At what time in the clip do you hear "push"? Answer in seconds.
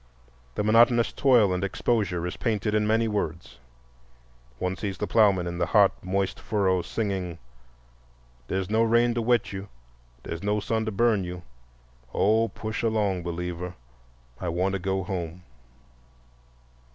12.47-12.81